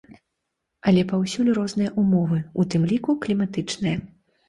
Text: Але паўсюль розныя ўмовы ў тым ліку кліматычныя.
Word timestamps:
Але 0.91 1.03
паўсюль 1.11 1.53
розныя 1.59 1.93
ўмовы 2.01 2.41
ў 2.59 2.75
тым 2.75 2.91
ліку 2.93 3.19
кліматычныя. 3.27 4.07